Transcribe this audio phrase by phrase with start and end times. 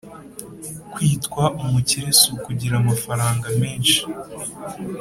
[0.91, 3.99] Kuitwa umukire sukugira amafaranga menshi